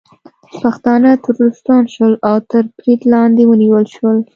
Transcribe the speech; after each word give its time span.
پښتانه 0.61 1.11
ترورستان 1.25 1.83
شول 1.93 2.13
او 2.29 2.37
تر 2.51 2.63
برید 2.77 3.01
لاندې 3.13 3.43
ونیول 3.45 3.85
شول 3.95 4.17